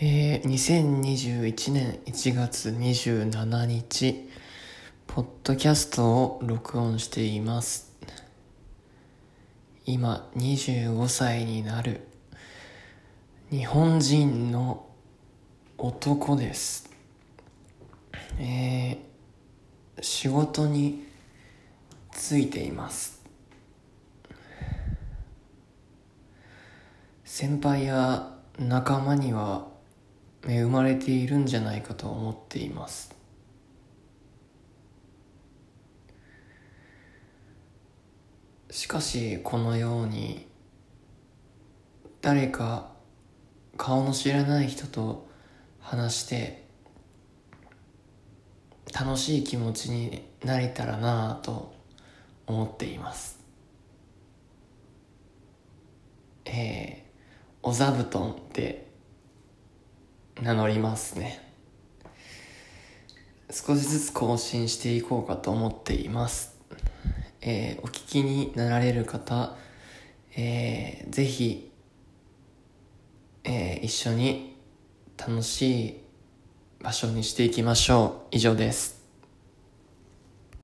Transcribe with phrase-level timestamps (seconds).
[0.00, 4.30] えー、2021年1月27日、
[5.08, 7.92] ポッドキャストを録音しています。
[9.86, 12.06] 今、25歳になる
[13.50, 14.86] 日本人の
[15.76, 16.88] 男です。
[18.38, 21.08] えー、仕事に
[22.12, 23.20] ついています。
[27.24, 29.76] 先輩や仲間には
[30.46, 33.14] 恵まれているんじゃないかと思っています。
[38.70, 40.46] しかしこのように
[42.20, 42.92] 誰か
[43.76, 45.28] 顔の知らない人と
[45.80, 46.66] 話して
[48.92, 51.72] 楽しい気持ちになれたらなぁと
[52.46, 53.38] 思っています。
[56.44, 58.87] えー、お座布団って
[60.42, 61.44] 名乗りますね。
[63.50, 66.56] 少しずつ更新していこうかと思っています。
[67.40, 69.56] えー、お聞きになられる方、
[70.36, 71.72] えー、ぜひ、
[73.44, 74.56] えー、一緒に
[75.16, 76.00] 楽しい
[76.80, 78.36] 場所にしていきましょう。
[78.36, 78.97] 以上です。